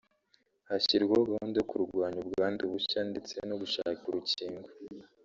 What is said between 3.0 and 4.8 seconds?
ndetse no gushaka urukingo